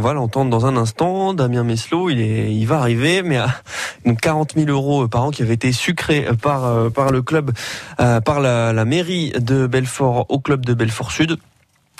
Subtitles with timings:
[0.00, 1.34] on va l'entendre dans un instant.
[1.34, 3.48] Damien Meslot, il, va arriver, mais à
[4.06, 7.50] donc 40 000 euros par an qui avaient été sucrés par, par le club,
[7.98, 11.36] par la, la mairie de Belfort au club de Belfort Sud.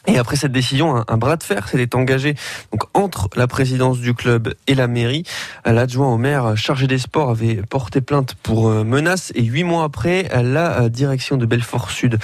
[0.06, 2.34] Et après cette décision, un, bras de fer s'était engagé
[2.72, 5.24] donc entre la présidence du club et la mairie.
[5.66, 9.84] L'adjoint au maire chargé des sports avait porté plainte pour euh, menace et huit mois
[9.84, 12.18] après, la euh, direction de Belfort Sud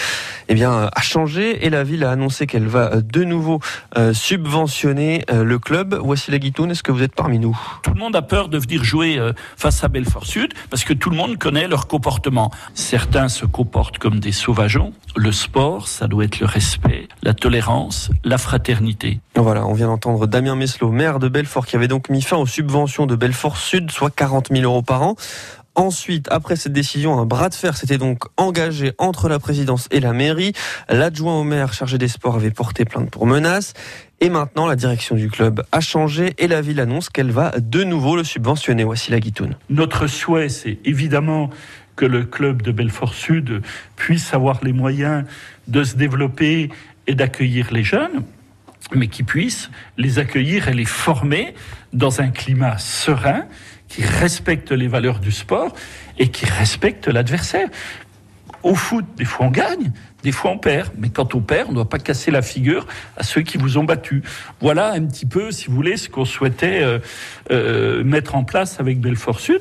[0.48, 3.60] eh bien, a changé et la ville a annoncé qu'elle va euh, de nouveau
[4.12, 5.98] subventionner le club.
[6.02, 7.58] Voici la guitoune, est-ce que vous êtes parmi nous?
[7.82, 9.20] Tout le monde a peur de venir jouer
[9.56, 12.50] face à Belfort Sud parce que tout le monde connaît leur comportement.
[12.74, 14.92] Certains se comportent comme des sauvageons.
[15.16, 17.65] Le sport, ça doit être le respect, la tolérance
[18.24, 19.20] la fraternité.
[19.34, 22.46] Voilà, on vient d'entendre Damien Meslot, maire de Belfort, qui avait donc mis fin aux
[22.46, 25.16] subventions de Belfort Sud, soit 40 000 euros par an.
[25.74, 30.00] Ensuite, après cette décision, un bras de fer s'était donc engagé entre la présidence et
[30.00, 30.52] la mairie.
[30.88, 33.74] L'adjoint au maire chargé des sports avait porté plainte pour menace.
[34.20, 37.82] Et maintenant, la direction du club a changé et la ville annonce qu'elle va de
[37.84, 38.84] nouveau le subventionner.
[38.84, 39.56] Voici la guitoune.
[39.68, 41.50] Notre souhait, c'est évidemment
[41.96, 43.62] que le club de Belfort Sud
[43.96, 45.24] puisse avoir les moyens
[45.66, 46.70] de se développer
[47.06, 48.24] et d'accueillir les jeunes,
[48.94, 51.54] mais qui puissent les accueillir et les former
[51.92, 53.46] dans un climat serein,
[53.88, 55.74] qui respecte les valeurs du sport
[56.18, 57.68] et qui respecte l'adversaire.
[58.66, 59.92] Au foot, des fois on gagne,
[60.24, 62.88] des fois on perd, mais quand on perd, on ne doit pas casser la figure
[63.16, 64.24] à ceux qui vous ont battu.
[64.60, 66.98] Voilà un petit peu, si vous voulez, ce qu'on souhaitait euh,
[67.52, 69.60] euh, mettre en place avec Belfort Sud.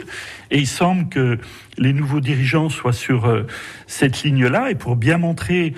[0.49, 1.37] Et il semble que
[1.77, 3.45] les nouveaux dirigeants soient sur euh,
[3.85, 4.71] cette ligne-là.
[4.71, 5.75] Et pour bien montrer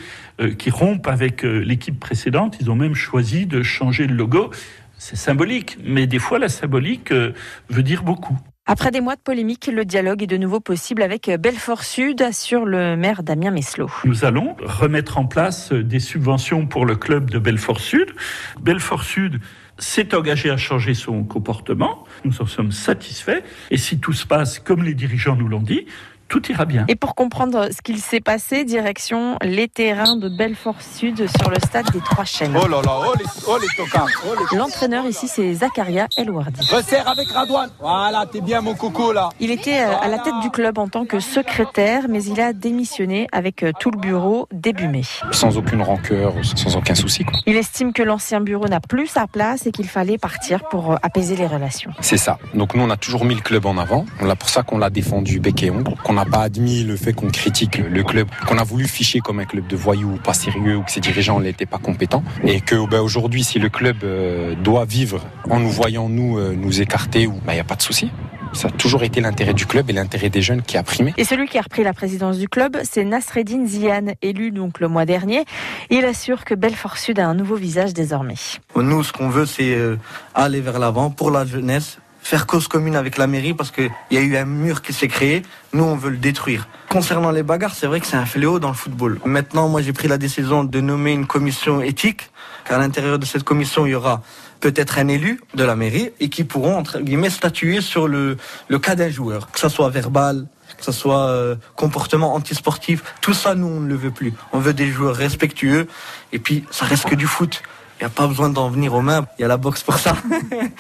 [0.58, 4.52] qu'ils rompent avec l'équipe précédente, ils ont même choisi de changer le logo.
[4.98, 8.40] C'est symbolique, mais des fois la symbolique veut dire beaucoup.
[8.70, 12.66] Après des mois de polémique, le dialogue est de nouveau possible avec Belfort Sud, assure
[12.66, 13.90] le maire Damien Meslot.
[14.04, 18.14] Nous allons remettre en place des subventions pour le club de Belfort Sud.
[18.60, 19.40] Belfort Sud
[19.80, 22.04] s'est engagé à changer son comportement.
[22.26, 23.42] Nous en sommes satisfaits.
[23.72, 25.86] Et si tout se passe comme les dirigeants nous l'ont dit,
[26.28, 26.86] tout ira bien.
[26.88, 31.58] Et pour comprendre ce qu'il s'est passé, direction les terrains de Belfort Sud sur le
[31.60, 32.56] stade des Trois Chênes.
[32.56, 34.08] Oh là là, oh les, oh les tocards.
[34.26, 36.62] Oh L'entraîneur ici, c'est Zakaria Elwardi.
[36.72, 37.70] Resserre avec Radouane.
[37.80, 39.30] Voilà, t'es bien mon coco là.
[39.40, 42.54] Il était euh, à la tête du club en tant que secrétaire, mais il a
[42.54, 45.04] démissionné avec euh, tout le bureau début mai.
[45.32, 47.24] Sans aucune rancœur, sans aucun souci.
[47.24, 47.38] Quoi.
[47.46, 50.96] Il estime que l'ancien bureau n'a plus sa place et qu'il fallait partir pour euh,
[51.02, 51.92] apaiser les relations.
[52.00, 52.38] C'est ça.
[52.54, 54.06] Donc nous, on a toujours mis le club en avant.
[54.22, 57.30] On pour ça qu'on l'a défendu bec et ongle, n'a pas admis le fait qu'on
[57.30, 60.84] critique le club, qu'on a voulu ficher comme un club de voyous pas sérieux ou
[60.84, 64.86] que ses dirigeants n'étaient pas compétents et que ben, aujourd'hui si le club euh, doit
[64.86, 68.10] vivre en nous voyant nous euh, nous écarter, il ben, n'y a pas de souci.
[68.54, 71.14] Ça a toujours été l'intérêt du club et l'intérêt des jeunes qui a primé.
[71.18, 74.88] Et celui qui a repris la présidence du club, c'est Nasreddin Ziane, élu donc le
[74.88, 75.44] mois dernier.
[75.90, 78.36] Il assure que Belfort Sud a un nouveau visage désormais.
[78.76, 79.98] Nous, ce qu'on veut, c'est euh,
[80.34, 84.18] aller vers l'avant pour la jeunesse, faire cause commune avec la mairie parce qu'il y
[84.18, 85.44] a eu un mur qui s'est créé.
[85.72, 86.68] Nous, on veut le détruire.
[86.90, 89.22] Concernant les bagarres, c'est vrai que c'est un fléau dans le football.
[89.24, 92.30] Maintenant, moi, j'ai pris la décision de nommer une commission éthique.
[92.70, 94.24] À l'intérieur de cette commission, il y aura
[94.60, 98.36] peut-être un élu de la mairie et qui pourront, entre guillemets, statuer sur le,
[98.82, 99.50] cas d'un joueur.
[99.50, 103.88] Que ce soit verbal, que ce soit euh, comportement antisportif, tout ça, nous, on ne
[103.88, 104.34] le veut plus.
[104.52, 105.88] On veut des joueurs respectueux
[106.34, 107.64] et puis ça reste que du foot.
[108.00, 109.96] Il n'y a pas besoin d'en venir aux mains, il y a la boxe pour
[109.96, 110.14] ça.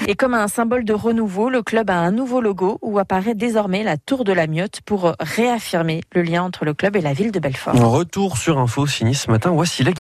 [0.07, 3.83] Et comme un symbole de renouveau, le club a un nouveau logo où apparaît désormais
[3.83, 7.31] la tour de la Miotte pour réaffirmer le lien entre le club et la ville
[7.31, 7.73] de Belfort.
[7.73, 9.83] Retour sur info signé ce matin, voici